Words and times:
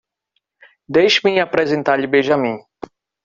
Deixe-me 0.97 1.39
apresentar-lhe 1.43 2.07
Benjamin. 2.15 2.57